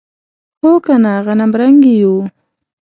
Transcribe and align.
هو 0.61 0.71
کنه 0.85 1.13
غنمرنګي 1.25 1.93
یو. 2.01 2.15